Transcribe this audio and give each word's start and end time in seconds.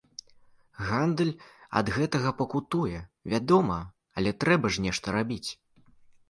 Гандаль 0.85 1.33
ад 1.81 1.91
гэтага 1.97 2.31
пакутуе, 2.39 3.03
вядома, 3.35 3.77
але 4.21 4.33
трэба 4.45 4.73
ж 4.75 4.87
нешта 4.87 5.07
рабіць! 5.19 5.45